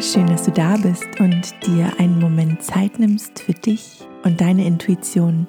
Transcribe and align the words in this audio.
Schön, 0.00 0.26
dass 0.26 0.42
du 0.42 0.50
da 0.50 0.76
bist 0.76 1.06
und 1.20 1.54
dir 1.66 1.90
einen 1.98 2.18
Moment 2.18 2.62
Zeit 2.62 2.98
nimmst 2.98 3.40
für 3.40 3.54
dich 3.54 4.00
und 4.24 4.42
deine 4.42 4.66
Intuition. 4.66 5.46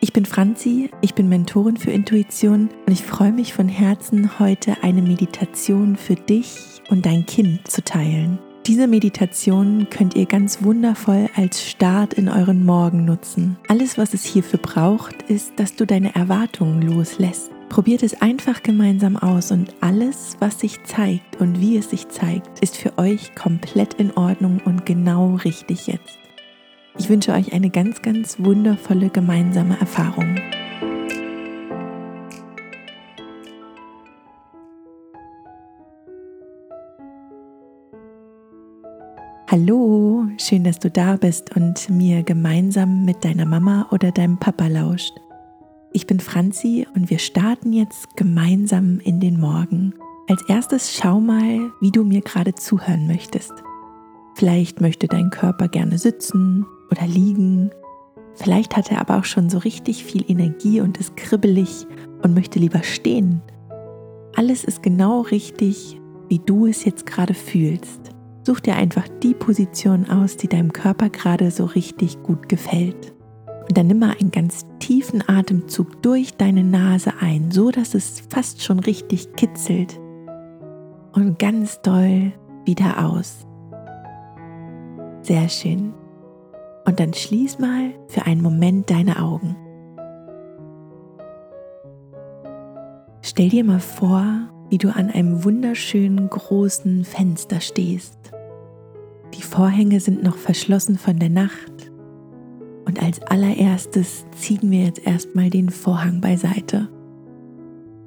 Ich 0.00 0.12
bin 0.12 0.24
Franzi, 0.24 0.90
ich 1.00 1.14
bin 1.14 1.28
Mentorin 1.28 1.76
für 1.76 1.90
Intuition 1.90 2.68
und 2.86 2.92
ich 2.92 3.02
freue 3.02 3.32
mich 3.32 3.54
von 3.54 3.68
Herzen, 3.68 4.38
heute 4.38 4.76
eine 4.82 5.02
Meditation 5.02 5.96
für 5.96 6.14
dich 6.14 6.80
und 6.90 7.06
dein 7.06 7.26
Kind 7.26 7.68
zu 7.68 7.82
teilen. 7.82 8.38
Diese 8.66 8.86
Meditation 8.86 9.88
könnt 9.90 10.14
ihr 10.14 10.26
ganz 10.26 10.62
wundervoll 10.62 11.28
als 11.34 11.68
Start 11.68 12.14
in 12.14 12.28
euren 12.28 12.64
Morgen 12.64 13.04
nutzen. 13.04 13.56
Alles, 13.66 13.98
was 13.98 14.14
es 14.14 14.24
hierfür 14.24 14.60
braucht, 14.60 15.22
ist, 15.22 15.58
dass 15.58 15.74
du 15.74 15.86
deine 15.86 16.14
Erwartungen 16.14 16.82
loslässt 16.82 17.50
Probiert 17.68 18.02
es 18.02 18.20
einfach 18.22 18.62
gemeinsam 18.62 19.16
aus 19.16 19.50
und 19.50 19.74
alles, 19.80 20.36
was 20.38 20.60
sich 20.60 20.82
zeigt 20.84 21.40
und 21.40 21.60
wie 21.60 21.76
es 21.76 21.90
sich 21.90 22.08
zeigt, 22.08 22.60
ist 22.60 22.76
für 22.76 22.96
euch 22.96 23.34
komplett 23.34 23.94
in 23.94 24.16
Ordnung 24.16 24.60
und 24.64 24.86
genau 24.86 25.34
richtig 25.44 25.86
jetzt. 25.86 26.18
Ich 26.96 27.08
wünsche 27.08 27.32
euch 27.32 27.52
eine 27.52 27.68
ganz, 27.68 28.00
ganz 28.00 28.38
wundervolle 28.38 29.10
gemeinsame 29.10 29.78
Erfahrung. 29.78 30.36
Hallo, 39.50 40.26
schön, 40.38 40.64
dass 40.64 40.78
du 40.78 40.90
da 40.90 41.16
bist 41.16 41.54
und 41.56 41.90
mir 41.90 42.22
gemeinsam 42.22 43.04
mit 43.04 43.24
deiner 43.24 43.46
Mama 43.46 43.86
oder 43.90 44.12
deinem 44.12 44.38
Papa 44.38 44.66
lauscht. 44.68 45.12
Ich 45.96 46.06
bin 46.06 46.20
Franzi 46.20 46.86
und 46.94 47.08
wir 47.08 47.18
starten 47.18 47.72
jetzt 47.72 48.18
gemeinsam 48.18 49.00
in 49.00 49.18
den 49.18 49.40
Morgen. 49.40 49.94
Als 50.28 50.46
erstes 50.46 50.94
schau 50.94 51.20
mal, 51.20 51.72
wie 51.80 51.90
du 51.90 52.04
mir 52.04 52.20
gerade 52.20 52.54
zuhören 52.54 53.06
möchtest. 53.06 53.54
Vielleicht 54.34 54.82
möchte 54.82 55.06
dein 55.06 55.30
Körper 55.30 55.68
gerne 55.68 55.96
sitzen 55.96 56.66
oder 56.90 57.06
liegen. 57.06 57.70
Vielleicht 58.34 58.76
hat 58.76 58.92
er 58.92 59.00
aber 59.00 59.16
auch 59.16 59.24
schon 59.24 59.48
so 59.48 59.56
richtig 59.56 60.04
viel 60.04 60.22
Energie 60.30 60.82
und 60.82 60.98
ist 60.98 61.16
kribbelig 61.16 61.86
und 62.22 62.34
möchte 62.34 62.58
lieber 62.58 62.82
stehen. 62.82 63.40
Alles 64.34 64.64
ist 64.64 64.82
genau 64.82 65.22
richtig, 65.22 65.98
wie 66.28 66.40
du 66.40 66.66
es 66.66 66.84
jetzt 66.84 67.06
gerade 67.06 67.32
fühlst. 67.32 68.10
Such 68.44 68.60
dir 68.60 68.76
einfach 68.76 69.08
die 69.22 69.32
Position 69.32 70.10
aus, 70.10 70.36
die 70.36 70.48
deinem 70.48 70.74
Körper 70.74 71.08
gerade 71.08 71.50
so 71.50 71.64
richtig 71.64 72.22
gut 72.22 72.50
gefällt. 72.50 73.15
Und 73.68 73.76
dann 73.76 73.88
nimm 73.88 73.98
mal 73.98 74.14
einen 74.20 74.30
ganz 74.30 74.64
tiefen 74.78 75.28
Atemzug 75.28 76.00
durch 76.02 76.36
deine 76.36 76.62
Nase 76.62 77.14
ein, 77.20 77.50
so 77.50 77.70
dass 77.70 77.94
es 77.94 78.20
fast 78.28 78.62
schon 78.62 78.78
richtig 78.78 79.32
kitzelt. 79.34 79.98
Und 81.12 81.38
ganz 81.38 81.80
doll 81.80 82.32
wieder 82.64 83.04
aus. 83.04 83.46
Sehr 85.22 85.48
schön. 85.48 85.92
Und 86.84 87.00
dann 87.00 87.12
schließ 87.12 87.58
mal 87.58 87.92
für 88.06 88.26
einen 88.26 88.42
Moment 88.42 88.90
deine 88.90 89.20
Augen. 89.20 89.56
Stell 93.22 93.48
dir 93.48 93.64
mal 93.64 93.80
vor, 93.80 94.24
wie 94.70 94.78
du 94.78 94.94
an 94.94 95.10
einem 95.10 95.42
wunderschönen 95.42 96.30
großen 96.30 97.04
Fenster 97.04 97.60
stehst. 97.60 98.30
Die 99.34 99.42
Vorhänge 99.42 99.98
sind 99.98 100.22
noch 100.22 100.36
verschlossen 100.36 100.96
von 100.96 101.18
der 101.18 101.30
Nacht 101.30 101.90
als 103.06 103.22
allererstes 103.22 104.26
ziehen 104.32 104.68
wir 104.68 104.82
jetzt 104.82 105.06
erstmal 105.06 105.48
den 105.48 105.70
Vorhang 105.70 106.20
beiseite. 106.20 106.88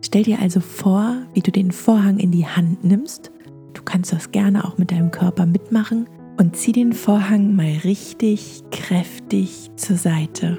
Stell 0.03 0.23
dir 0.23 0.41
also 0.41 0.59
vor, 0.59 1.15
wie 1.33 1.39
du 1.39 1.53
den 1.53 1.71
Vorhang 1.71 2.19
in 2.19 2.31
die 2.31 2.45
Hand 2.45 2.83
nimmst. 2.83 3.31
Du 3.73 3.81
kannst 3.81 4.11
das 4.11 4.31
gerne 4.31 4.65
auch 4.65 4.77
mit 4.77 4.91
deinem 4.91 5.09
Körper 5.09 5.45
mitmachen 5.45 6.09
und 6.37 6.57
zieh 6.57 6.73
den 6.73 6.91
Vorhang 6.91 7.55
mal 7.55 7.77
richtig 7.85 8.61
kräftig 8.71 9.71
zur 9.77 9.95
Seite. 9.95 10.57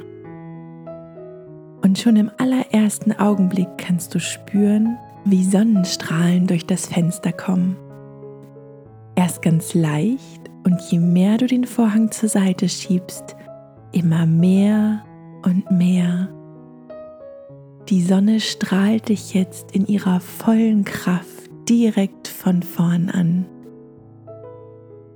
Und 1.82 1.98
schon 1.98 2.16
im 2.16 2.30
allerersten 2.38 3.12
Augenblick 3.12 3.68
kannst 3.76 4.14
du 4.14 4.20
spüren, 4.20 4.96
wie 5.26 5.44
Sonnenstrahlen 5.44 6.46
durch 6.46 6.64
das 6.64 6.86
Fenster 6.86 7.32
kommen. 7.32 7.76
Erst 9.16 9.42
ganz 9.42 9.74
leicht 9.74 10.48
und 10.64 10.80
je 10.90 10.98
mehr 10.98 11.36
du 11.36 11.46
den 11.46 11.66
Vorhang 11.66 12.10
zur 12.10 12.30
Seite 12.30 12.70
schiebst, 12.70 13.36
immer 13.92 14.26
mehr 14.26 15.04
und 15.42 15.70
mehr. 15.70 16.28
Die 17.88 18.02
Sonne 18.02 18.40
strahlt 18.40 19.08
dich 19.08 19.34
jetzt 19.34 19.72
in 19.72 19.86
ihrer 19.86 20.20
vollen 20.20 20.84
Kraft 20.84 21.50
direkt 21.68 22.28
von 22.28 22.62
vorn 22.62 23.10
an. 23.10 23.46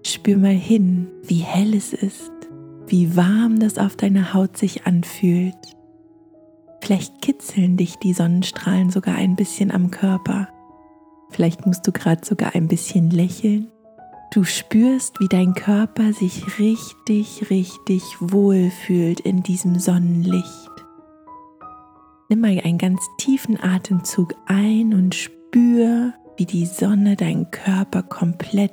Spür 0.04 0.36
mal 0.36 0.48
hin, 0.48 1.08
wie 1.22 1.38
hell 1.38 1.74
es 1.74 1.92
ist, 1.92 2.32
wie 2.86 3.16
warm 3.16 3.58
das 3.58 3.78
auf 3.78 3.96
deiner 3.96 4.34
Haut 4.34 4.56
sich 4.56 4.86
anfühlt. 4.86 5.54
Vielleicht 6.80 7.22
kitzeln 7.22 7.76
dich 7.76 7.96
die 7.96 8.12
Sonnenstrahlen 8.12 8.90
sogar 8.90 9.14
ein 9.14 9.36
bisschen 9.36 9.70
am 9.70 9.90
Körper. 9.90 10.48
Vielleicht 11.30 11.66
musst 11.66 11.86
du 11.86 11.92
gerade 11.92 12.24
sogar 12.24 12.54
ein 12.54 12.68
bisschen 12.68 13.10
lächeln. 13.10 13.68
Du 14.34 14.42
spürst, 14.42 15.20
wie 15.20 15.28
dein 15.28 15.54
Körper 15.54 16.12
sich 16.12 16.58
richtig, 16.58 17.50
richtig 17.50 18.02
wohl 18.18 18.68
fühlt 18.68 19.20
in 19.20 19.44
diesem 19.44 19.78
Sonnenlicht. 19.78 20.70
Nimm 22.28 22.40
mal 22.40 22.60
einen 22.64 22.78
ganz 22.78 23.00
tiefen 23.16 23.62
Atemzug 23.62 24.34
ein 24.46 24.92
und 24.92 25.14
spür, 25.14 26.14
wie 26.36 26.46
die 26.46 26.66
Sonne 26.66 27.14
deinen 27.14 27.48
Körper 27.52 28.02
komplett 28.02 28.72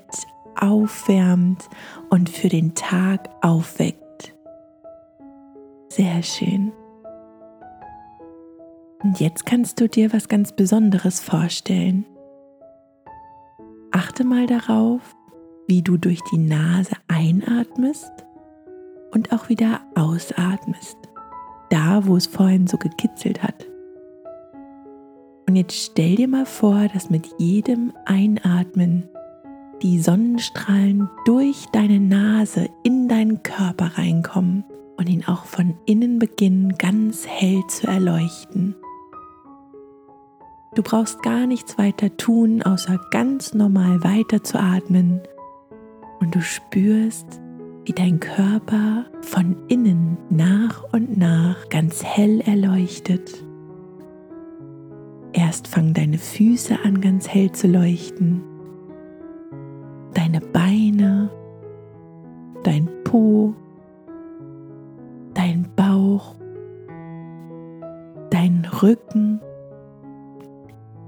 aufwärmt 0.60 1.70
und 2.10 2.28
für 2.32 2.50
den 2.50 2.74
Tag 2.74 3.30
aufweckt. 3.44 4.34
Sehr 5.90 6.24
schön. 6.24 6.72
Und 9.04 9.20
jetzt 9.20 9.46
kannst 9.46 9.80
du 9.80 9.88
dir 9.88 10.12
was 10.12 10.28
ganz 10.28 10.56
Besonderes 10.56 11.20
vorstellen. 11.20 12.08
Achte 13.92 14.24
mal 14.24 14.48
darauf, 14.48 15.16
wie 15.68 15.82
du 15.82 15.98
durch 15.98 16.20
die 16.32 16.38
Nase 16.38 16.96
einatmest 17.08 18.12
und 19.12 19.32
auch 19.32 19.50
wieder 19.50 19.82
ausatmest, 19.96 20.98
da 21.70 22.06
wo 22.06 22.16
es 22.16 22.28
vorhin 22.28 22.68
so 22.68 22.78
gekitzelt 22.78 23.44
hat. 23.44 23.68
Und 25.48 25.56
jetzt 25.56 25.76
stell 25.76 26.16
dir 26.16 26.28
mal 26.28 26.46
vor, 26.46 26.88
dass 26.94 27.10
mit 27.10 27.28
jedem 27.38 27.94
Einatmen 28.06 29.10
die 29.82 30.00
Sonnenstrahlen 30.00 31.10
durch 31.26 31.66
deine 31.74 32.00
Nase 32.00 32.70
in 32.84 33.08
deinen 33.08 33.44
Körper 33.44 33.98
reinkommen 33.98 34.64
und 34.98 35.10
ihn 35.10 35.26
auch 35.26 35.46
von 35.46 35.76
innen 35.86 36.20
beginnen 36.20 36.78
ganz 36.78 37.28
hell 37.28 37.64
zu 37.68 37.88
erleuchten. 37.88 38.76
Du 40.76 40.84
brauchst 40.84 41.22
gar 41.22 41.48
nichts 41.48 41.78
weiter 41.78 42.16
tun, 42.16 42.62
außer 42.62 42.98
ganz 43.10 43.54
normal 43.54 44.04
weiter 44.04 44.44
zu 44.44 44.58
atmen 44.58 45.22
und 46.22 46.36
du 46.36 46.42
spürst, 46.42 47.42
wie 47.84 47.92
dein 47.94 48.20
Körper 48.20 49.06
von 49.22 49.58
innen 49.68 50.18
nach 50.30 50.84
und 50.94 51.18
nach 51.18 51.68
ganz 51.70 52.04
hell 52.04 52.42
erleuchtet. 52.42 53.44
Erst 55.34 55.68
fangen 55.68 55.94
deine 55.94 56.20
Füße 56.20 56.78
an 56.84 57.02
ganz 57.02 57.28
hell 57.28 57.52
zu 57.52 57.68
leuchten, 57.68 58.44
deine 60.14 60.42
Beine, 60.42 61.32
dein 62.64 62.88
Po, 63.04 63.56
dein 65.34 65.68
Bauch, 65.76 66.36
dein 68.30 68.68
Rücken, 68.84 69.42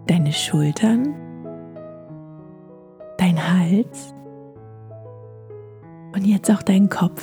deine 0.07 0.33
Schultern, 0.33 1.13
dein 3.17 3.37
Hals 3.37 4.15
und 6.23 6.29
jetzt 6.29 6.49
auch 6.49 6.63
dein 6.63 6.87
Kopf. 6.87 7.21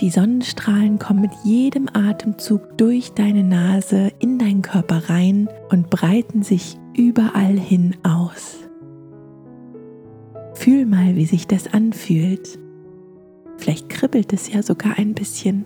Die 0.00 0.10
Sonnenstrahlen 0.10 0.98
kommen 0.98 1.20
mit 1.20 1.30
jedem 1.44 1.88
Atemzug 1.92 2.76
durch 2.78 3.12
deine 3.12 3.44
Nase 3.44 4.10
in 4.18 4.38
deinen 4.38 4.62
Körper 4.62 5.08
rein 5.08 5.48
und 5.70 5.88
breiten 5.88 6.42
sich 6.42 6.78
überall 6.96 7.56
hin 7.56 7.96
aus. 8.02 8.58
Fühl 10.54 10.84
mal, 10.84 11.14
wie 11.14 11.26
sich 11.26 11.46
das 11.46 11.72
anfühlt. 11.72 12.58
Vielleicht 13.56 13.88
kribbelt 13.88 14.32
es 14.32 14.52
ja 14.52 14.62
sogar 14.62 14.98
ein 14.98 15.14
bisschen. 15.14 15.64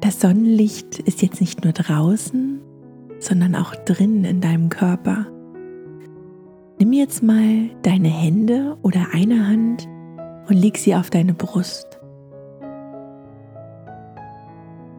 Das 0.00 0.20
Sonnenlicht 0.20 0.98
ist 0.98 1.22
jetzt 1.22 1.40
nicht 1.40 1.62
nur 1.62 1.72
draußen, 1.72 2.60
sondern 3.20 3.54
auch 3.54 3.76
drin 3.76 4.24
in 4.24 4.40
deinem 4.40 4.70
Körper. 4.70 5.26
Nimm 6.80 6.92
jetzt 6.94 7.22
mal 7.22 7.70
deine 7.82 8.08
Hände 8.08 8.76
oder 8.82 9.08
eine 9.12 9.46
Hand 9.46 9.88
und 10.52 10.58
leg 10.58 10.76
sie 10.76 10.94
auf 10.94 11.08
deine 11.08 11.32
Brust. 11.32 11.98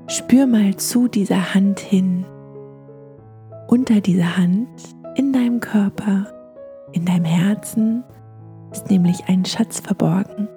Spür 0.07 0.47
mal 0.47 0.75
zu 0.77 1.07
dieser 1.07 1.53
Hand 1.53 1.79
hin, 1.79 2.25
unter 3.67 4.01
dieser 4.01 4.35
Hand, 4.35 4.67
in 5.15 5.31
deinem 5.31 5.59
Körper, 5.59 6.25
in 6.91 7.05
deinem 7.05 7.25
Herzen 7.25 8.03
ist 8.71 8.89
nämlich 8.89 9.25
ein 9.27 9.45
Schatz 9.45 9.79
verborgen. 9.79 10.47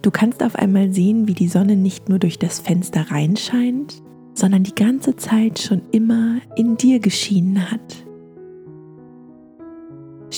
Du 0.00 0.10
kannst 0.10 0.42
auf 0.42 0.56
einmal 0.56 0.90
sehen, 0.94 1.28
wie 1.28 1.34
die 1.34 1.48
Sonne 1.48 1.76
nicht 1.76 2.08
nur 2.08 2.18
durch 2.18 2.38
das 2.38 2.60
Fenster 2.60 3.10
reinscheint, 3.10 4.02
sondern 4.32 4.62
die 4.62 4.74
ganze 4.74 5.16
Zeit 5.16 5.58
schon 5.58 5.82
immer 5.92 6.38
in 6.56 6.78
dir 6.78 6.98
geschienen 6.98 7.70
hat. 7.70 8.06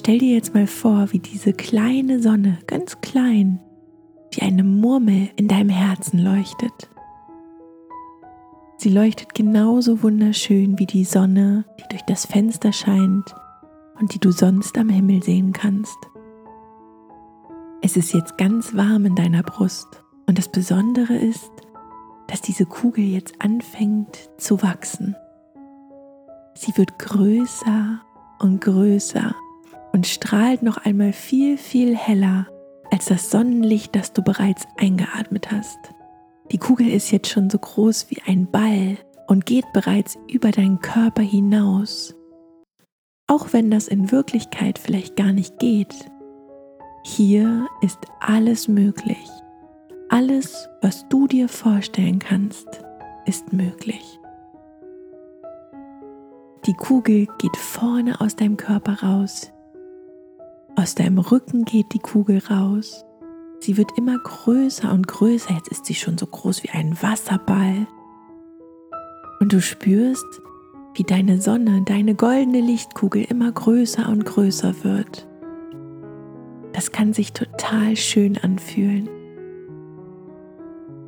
Stell 0.07 0.19
dir 0.19 0.35
jetzt 0.35 0.55
mal 0.55 0.69
vor, 0.69 1.09
wie 1.11 1.19
diese 1.19 1.53
kleine 1.53 2.23
Sonne, 2.23 2.59
ganz 2.69 3.01
klein, 3.01 3.59
wie 4.31 4.43
eine 4.43 4.63
Murmel 4.63 5.31
in 5.35 5.49
deinem 5.49 5.71
Herzen 5.71 6.21
leuchtet. 6.21 6.89
Sie 8.77 8.91
leuchtet 8.91 9.35
genauso 9.35 10.05
wunderschön 10.05 10.79
wie 10.79 10.87
die 10.87 11.05
Sonne, 11.05 11.65
die 11.81 11.89
durch 11.91 12.03
das 12.03 12.25
Fenster 12.25 12.73
scheint 12.73 13.35
und 13.99 14.15
die 14.15 14.21
du 14.21 14.31
sonst 14.31 14.79
am 14.79 14.91
Himmel 14.91 15.25
sehen 15.25 15.53
kannst. 15.53 15.99
Es 17.83 17.97
ist 17.97 18.15
jetzt 18.15 18.39
ganz 18.39 18.77
warm 18.77 19.07
in 19.07 19.17
deiner 19.17 19.43
Brust 19.43 20.05
und 20.29 20.39
das 20.39 20.47
Besondere 20.53 21.17
ist, 21.17 21.51
dass 22.29 22.41
diese 22.41 22.65
Kugel 22.65 23.03
jetzt 23.03 23.35
anfängt 23.41 24.31
zu 24.39 24.63
wachsen. 24.63 25.17
Sie 26.55 26.77
wird 26.77 26.97
größer 27.01 28.03
und 28.39 28.61
größer 28.61 29.35
und 29.97 30.07
strahlt 30.07 30.63
noch 30.63 30.77
einmal 30.77 31.15
viel, 31.15 31.57
viel 31.57 31.97
heller 31.97 32.47
als 32.91 33.07
das 33.07 33.31
Sonnenlicht, 33.31 33.97
das 33.97 34.13
du 34.13 34.21
bereits 34.21 34.67
eingeatmet 34.77 35.51
hast. 35.51 35.79
Die 36.53 36.59
Kugel 36.59 36.87
ist 36.87 37.11
jetzt 37.13 37.31
schon 37.31 37.49
so 37.49 37.59
groß 37.59 38.11
wie 38.11 38.21
ein 38.27 38.51
Ball 38.51 38.99
und 39.27 39.47
geht 39.47 39.65
bereits 39.73 40.19
über 40.31 40.51
deinen 40.51 40.81
Körper 40.81 41.23
hinaus. 41.23 42.15
Auch 43.27 43.55
wenn 43.55 43.71
das 43.71 43.89
in 43.89 44.13
Wirklichkeit 44.13 44.79
vielleicht 44.79 45.17
gar 45.17 45.33
nicht 45.33 45.59
geht. 45.59 45.95
Hier 47.03 47.67
ist 47.81 48.01
alles 48.21 48.69
möglich. 48.69 49.31
Alles, 50.11 50.69
was 50.83 51.09
du 51.09 51.27
dir 51.27 51.49
vorstellen 51.49 52.19
kannst, 52.19 52.69
ist 53.25 53.55
möglich. 53.55 54.21
Die 56.67 56.75
Kugel 56.75 57.29
geht 57.39 57.57
vorne 57.57 58.21
aus 58.21 58.37
deinem 58.37 58.59
Körper 58.59 59.03
raus. 59.03 59.53
Aus 60.79 60.95
deinem 60.95 61.19
Rücken 61.19 61.65
geht 61.65 61.95
die 61.95 61.99
Kugel 61.99 62.43
raus. 62.51 63.03
Sie 63.61 63.79
wird 63.79 63.97
immer 63.97 64.19
größer 64.19 64.93
und 64.93 65.09
größer. 65.09 65.55
Jetzt 65.55 65.69
ist 65.69 65.87
sie 65.87 65.95
schon 65.95 66.19
so 66.19 66.27
groß 66.27 66.63
wie 66.65 66.69
ein 66.69 67.03
Wasserball. 67.03 67.87
Und 69.41 69.55
du 69.55 69.63
spürst, 69.63 70.27
wie 70.95 71.03
deine 71.03 71.41
Sonne, 71.41 71.83
deine 71.87 72.15
goldene 72.15 72.61
Lichtkugel 72.61 73.25
immer 73.25 73.51
größer 73.53 74.07
und 74.07 74.27
größer 74.27 74.85
wird. 74.85 75.27
Das 76.75 76.93
kann 76.93 77.15
sich 77.15 77.33
total 77.33 77.97
schön 77.97 78.37
anfühlen. 78.37 79.09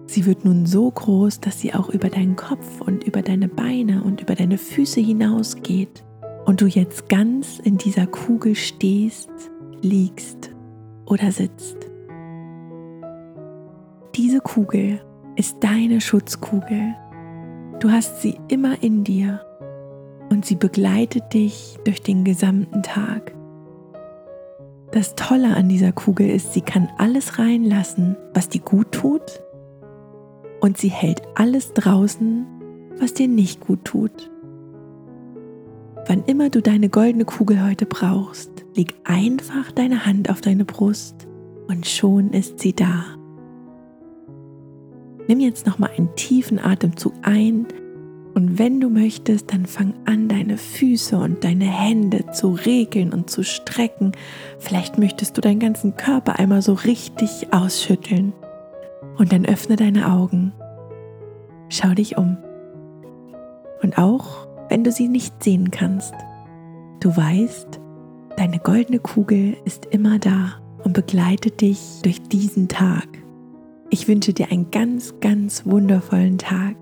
Sie 0.07 0.25
wird 0.25 0.47
nun 0.47 0.65
so 0.65 0.91
groß, 0.91 1.41
dass 1.41 1.61
sie 1.61 1.75
auch 1.75 1.91
über 1.91 2.09
deinen 2.09 2.37
Kopf 2.37 2.81
und 2.81 3.05
über 3.05 3.21
deine 3.21 3.49
Beine 3.49 4.03
und 4.03 4.23
über 4.23 4.35
deine 4.35 4.57
Füße 4.57 5.01
hinausgeht 5.01 6.05
und 6.47 6.63
du 6.63 6.67
jetzt 6.67 7.11
ganz 7.11 7.59
in 7.59 7.77
dieser 7.77 8.07
Kugel 8.07 8.55
stehst, 8.55 9.29
liegst 9.83 10.55
oder 11.07 11.33
sitzt. 11.33 11.77
Diese 14.15 14.41
Kugel 14.41 15.01
ist 15.37 15.59
deine 15.61 16.01
Schutzkugel. 16.01 16.95
Du 17.81 17.91
hast 17.91 18.21
sie 18.23 18.39
immer 18.49 18.83
in 18.83 19.05
dir 19.05 19.41
und 20.31 20.45
sie 20.45 20.57
begleitet 20.57 21.33
dich 21.33 21.79
durch 21.85 22.03
den 22.03 22.25
gesamten 22.25 22.83
Tag. 22.83 23.35
Das 24.91 25.15
Tolle 25.15 25.55
an 25.55 25.69
dieser 25.69 25.93
Kugel 25.93 26.29
ist, 26.29 26.55
sie 26.55 26.63
kann 26.63 26.89
alles 26.99 27.39
reinlassen, 27.39 28.17
was 28.35 28.49
dir 28.49 28.63
gut 28.63 28.91
tut 28.93 29.43
und 30.61 30.79
sie 30.79 30.89
hält 30.89 31.23
alles 31.35 31.73
draußen, 31.75 32.47
was 32.99 33.15
dir 33.15 33.29
nicht 33.29 33.61
gut 33.61 33.85
tut. 33.85 34.31
Wann 36.07 36.25
immer 36.25 36.49
du 36.49 36.63
deine 36.63 36.89
goldene 36.89 37.27
Kugel 37.27 37.65
heute 37.65 37.87
brauchst, 37.87 38.65
leg 38.79 38.95
einfach 39.05 39.73
deine 39.73 40.07
Hand 40.07 40.31
auf 40.31 40.41
deine 40.41 40.65
Brust 40.65 41.27
und 41.67 41.87
schon 41.87 42.31
ist 42.31 42.61
sie 42.61 42.73
da. 42.73 43.05
Nimm 45.27 45.41
jetzt 45.41 45.67
nochmal 45.67 45.91
einen 45.97 46.15
tiefen 46.15 46.59
Atemzug 46.59 47.13
ein 47.23 47.67
und 48.35 48.57
wenn 48.57 48.81
du 48.81 48.89
möchtest, 48.89 49.53
dann 49.53 49.67
fang 49.67 49.95
an, 50.05 50.29
deine 50.29 50.59
Füße 50.59 51.19
und 51.19 51.43
deine 51.43 51.65
Hände 51.65 52.31
zu 52.31 52.53
regeln 52.53 53.13
und 53.13 53.29
zu 53.29 53.43
strecken. 53.43 54.13
Vielleicht 54.61 54.97
möchtest 54.97 55.37
du 55.37 55.41
deinen 55.41 55.59
ganzen 55.59 55.97
Körper 55.97 56.39
einmal 56.39 56.63
so 56.63 56.75
richtig 56.75 57.53
ausschütteln. 57.53 58.33
Und 59.17 59.33
dann 59.33 59.45
öffne 59.45 59.75
deine 59.75 60.13
Augen. 60.13 60.53
Schau 61.69 61.95
dich 61.95 62.17
um. 62.17 62.37
Und 63.83 63.99
auch 63.99 64.47
wenn 64.69 64.85
du 64.85 64.93
sie 64.93 65.09
nicht 65.09 65.43
sehen 65.43 65.73
kannst, 65.73 66.15
du 67.01 67.17
weißt, 67.17 67.81
deine 68.39 68.61
goldene 68.61 69.01
Kugel 69.01 69.57
ist 69.65 69.87
immer 69.87 70.21
da 70.21 70.61
und 70.85 70.93
begleitet 70.93 71.61
dich 71.61 71.81
durch 72.05 72.23
diesen 72.23 72.69
Tag. 72.69 73.09
Ich 73.91 74.07
wünsche 74.07 74.33
dir 74.33 74.53
einen 74.53 74.71
ganz, 74.71 75.13
ganz 75.21 75.67
wundervollen 75.67 76.39
Tag. 76.39 76.77